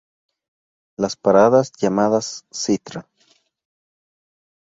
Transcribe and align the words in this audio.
Las 0.97 1.15
paradas 1.15 1.71
llamadas 1.79 2.47
"Ctra. 2.51 3.07